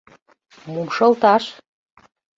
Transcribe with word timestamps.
Мом 0.71 0.87
шылташ? 0.95 1.43